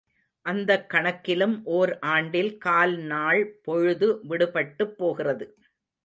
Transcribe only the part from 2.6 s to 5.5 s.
கால் நாள் பொழுது விடுபட்டுப் போகிறது.